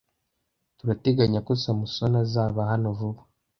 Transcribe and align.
Turateganya 0.77 1.39
ko 1.47 1.51
Samusoni 1.63 2.17
azaba 2.23 2.59
hano 2.71 2.87
vuba. 2.97 3.21